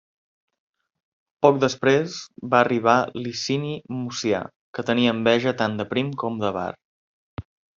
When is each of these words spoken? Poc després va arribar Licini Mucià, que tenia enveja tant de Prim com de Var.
Poc 1.45 1.59
després 1.63 2.15
va 2.55 2.61
arribar 2.65 2.95
Licini 3.19 3.75
Mucià, 3.99 4.41
que 4.79 4.87
tenia 4.91 5.15
enveja 5.19 5.55
tant 5.63 5.77
de 5.83 5.89
Prim 5.93 6.11
com 6.25 6.45
de 6.47 6.53
Var. 6.61 6.69